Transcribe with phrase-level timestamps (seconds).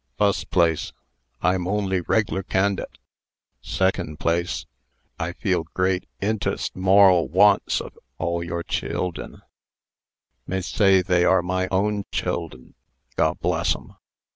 [0.17, 0.93] Fuss place,
[1.43, 2.97] I'm only reg'l can'date.
[3.61, 4.65] Secun' place,
[5.19, 9.41] I feel great int'st mor'l wants of all your chi i ld'n,
[10.47, 12.73] Masay they are my own child'n,
[13.15, 13.93] Go'bless'em.